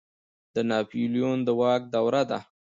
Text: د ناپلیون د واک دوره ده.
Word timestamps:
د 0.53 0.55
ناپلیون 0.69 1.37
د 1.47 1.49
واک 1.59 1.81
دوره 1.93 2.23
ده. 2.29 2.39